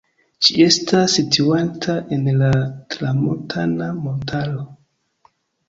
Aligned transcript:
Ĝi 0.45 0.53
estas 0.67 1.17
situanta 1.17 1.97
en 2.17 2.25
la 2.41 2.49
Tramuntana-montaro. 2.95 4.69